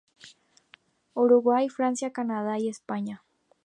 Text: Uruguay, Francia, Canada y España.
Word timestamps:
Uruguay, 1.13 1.69
Francia, 1.69 2.11
Canada 2.11 2.57
y 2.57 2.69
España. 2.69 3.23